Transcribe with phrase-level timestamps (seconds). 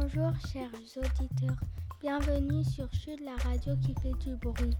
[0.00, 1.56] Bonjour chers auditeurs,
[2.00, 4.76] bienvenue sur Chute, la radio qui fait du bruit.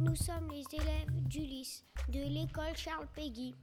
[0.00, 3.54] Nous sommes les élèves d'Ulysse de l'école Charles Péguy.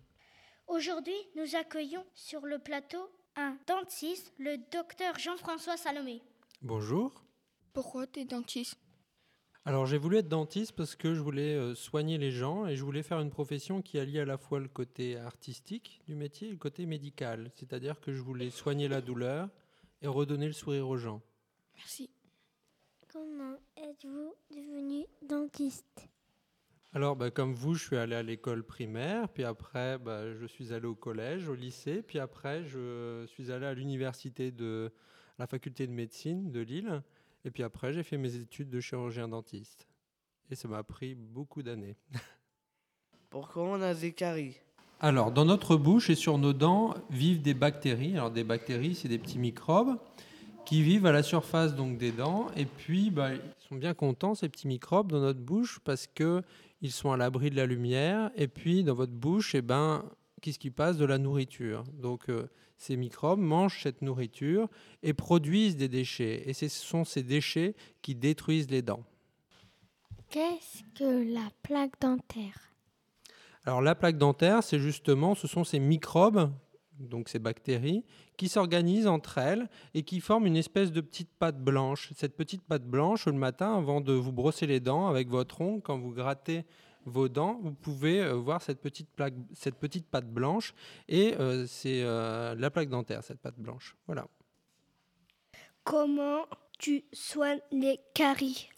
[0.67, 6.21] Aujourd'hui, nous accueillons sur le plateau un dentiste, le docteur Jean-François Salomé.
[6.61, 7.25] Bonjour.
[7.73, 8.77] Pourquoi tu es dentiste?
[9.65, 12.83] Alors j'ai voulu être dentiste parce que je voulais euh, soigner les gens et je
[12.83, 16.51] voulais faire une profession qui allie à la fois le côté artistique du métier et
[16.51, 17.51] le côté médical.
[17.55, 19.49] C'est-à-dire que je voulais soigner la douleur
[20.03, 21.21] et redonner le sourire aux gens.
[21.75, 22.09] Merci.
[23.11, 26.09] Comment êtes-vous devenu dentiste?
[26.93, 30.73] Alors bah, comme vous, je suis allé à l'école primaire, puis après bah, je suis
[30.73, 34.93] allé au collège, au lycée, puis après je suis allé à l'université de
[35.39, 37.01] la faculté de médecine de Lille,
[37.45, 39.87] et puis après j'ai fait mes études de chirurgien dentiste.
[40.51, 41.97] Et ça m'a pris beaucoup d'années.
[43.31, 44.59] Pourquoi on a des caries
[45.03, 48.13] Alors, dans notre bouche et sur nos dents vivent des bactéries.
[48.13, 49.97] Alors, des bactéries, c'est des petits microbes
[50.63, 52.47] qui vivent à la surface donc des dents.
[52.55, 56.41] Et puis, bah, ils sont bien contents ces petits microbes dans notre bouche parce que
[56.81, 58.31] ils sont à l'abri de la lumière.
[58.37, 60.05] Et puis, dans votre bouche, eh ben,
[60.41, 60.95] qu'est-ce qui passe?
[60.95, 62.47] De la nourriture Donc, euh,
[62.77, 64.69] ces microbes mangent cette nourriture
[65.01, 66.43] et produisent des déchets.
[66.45, 69.03] Et ce sont ces déchets qui détruisent les dents.
[70.29, 72.72] Qu'est-ce que la plaque dentaire?
[73.65, 76.51] Alors la plaque dentaire, c'est justement, ce sont ces microbes,
[76.99, 78.03] donc ces bactéries,
[78.37, 82.11] qui s'organisent entre elles et qui forment une espèce de petite pâte blanche.
[82.15, 85.81] Cette petite pâte blanche, le matin, avant de vous brosser les dents avec votre ongle,
[85.81, 86.65] quand vous grattez
[87.05, 90.73] vos dents, vous pouvez euh, voir cette petite, plaque, cette petite pâte blanche
[91.09, 93.95] et euh, c'est euh, la plaque dentaire, cette pâte blanche.
[94.05, 94.27] Voilà.
[95.83, 96.45] Comment
[96.79, 98.69] tu soignes les caries?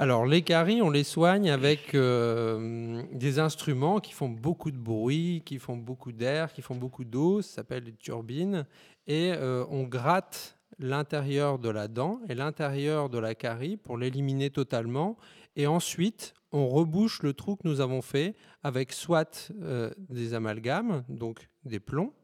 [0.00, 5.42] Alors, les caries, on les soigne avec euh, des instruments qui font beaucoup de bruit,
[5.44, 7.42] qui font beaucoup d'air, qui font beaucoup d'eau.
[7.42, 8.64] Ça s'appelle les turbines.
[9.06, 14.48] Et euh, on gratte l'intérieur de la dent et l'intérieur de la carie pour l'éliminer
[14.48, 15.18] totalement.
[15.54, 21.04] Et ensuite, on rebouche le trou que nous avons fait avec soit euh, des amalgames,
[21.10, 22.14] donc des plombs,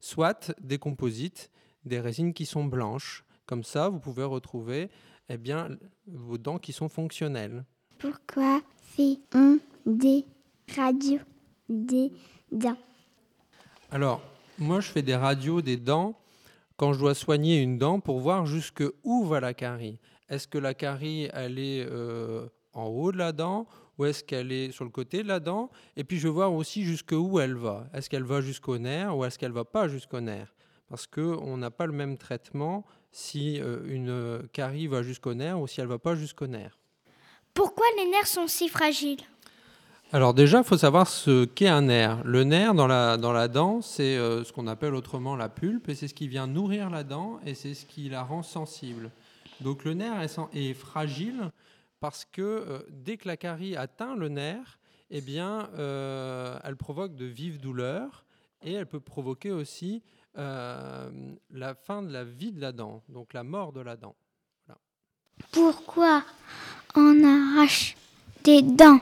[0.00, 1.52] soit des composites,
[1.84, 3.24] des résines qui sont blanches.
[3.46, 4.90] Comme ça, vous pouvez retrouver
[5.32, 5.68] eh bien,
[6.08, 7.64] vos dents qui sont fonctionnelles.
[7.98, 10.24] Pourquoi fait-on des
[10.74, 11.20] radios
[11.68, 12.12] des
[12.50, 12.76] dents?
[13.92, 14.20] Alors,
[14.58, 16.18] moi, je fais des radios des dents
[16.76, 20.00] quand je dois soigner une dent pour voir jusque où va la carie.
[20.28, 23.68] Est-ce que la carie, elle est euh, en haut de la dent
[23.98, 25.70] ou est-ce qu'elle est sur le côté de la dent?
[25.96, 27.86] Et puis, je veux voir aussi jusque où elle va.
[27.94, 30.52] Est-ce qu'elle va jusqu'au nerf ou est-ce qu'elle va pas jusqu'au nerf?
[30.90, 35.66] Parce qu'on n'a pas le même traitement si euh, une carie va jusqu'au nerf ou
[35.66, 36.76] si elle va pas jusqu'au nerf.
[37.54, 39.22] Pourquoi les nerfs sont si fragiles?
[40.12, 42.20] Alors déjà, il faut savoir ce qu'est un nerf.
[42.24, 45.88] Le nerf dans la, dans la dent, c'est euh, ce qu'on appelle autrement la pulpe,
[45.88, 49.12] et c'est ce qui vient nourrir la dent, et c'est ce qui la rend sensible.
[49.60, 50.20] Donc le nerf
[50.52, 51.52] est, fragile
[52.00, 54.80] parce que euh, dès que la carie atteint le nerf,
[55.10, 58.24] eh bien, euh, elle provoque de vives douleurs,
[58.64, 60.02] et elle peut provoquer aussi
[60.36, 61.10] euh,
[61.50, 64.14] la fin de la vie de la dent, donc la mort de la dent.
[65.52, 66.22] Pourquoi
[66.94, 67.96] on arrache
[68.44, 69.00] des dents?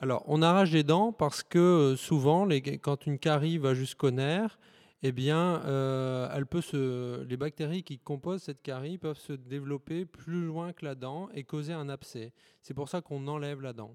[0.00, 4.10] Alors, on arrache des dents parce que euh, souvent, les- quand une carie va jusqu'au
[4.10, 4.58] nerf,
[5.02, 10.06] eh bien, euh, elle peut se, les bactéries qui composent cette carie peuvent se développer
[10.06, 12.32] plus loin que la dent et causer un abcès.
[12.62, 13.94] C'est pour ça qu'on enlève la dent.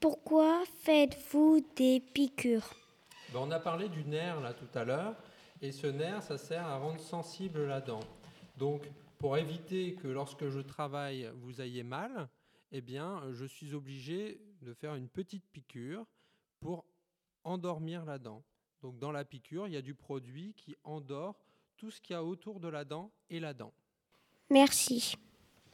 [0.00, 2.74] Pourquoi faites-vous des piqûres?
[3.34, 5.16] Ben, on a parlé du nerf là tout à l'heure,
[5.60, 7.98] et ce nerf, ça sert à rendre sensible la dent.
[8.58, 12.28] Donc, pour éviter que lorsque je travaille, vous ayez mal,
[12.70, 16.06] eh bien, je suis obligé de faire une petite piqûre
[16.60, 16.84] pour
[17.42, 18.44] endormir la dent.
[18.82, 21.34] Donc, dans la piqûre, il y a du produit qui endort
[21.76, 23.72] tout ce qu'il y a autour de la dent et la dent.
[24.48, 25.16] Merci.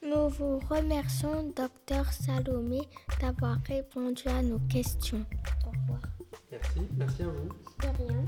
[0.02, 2.80] Nous vous remercions, docteur Salomé,
[3.20, 5.26] d'avoir répondu à nos questions.
[5.66, 6.19] Au revoir.
[6.52, 7.48] Merci, merci à vous.
[7.48, 8.24] De rien.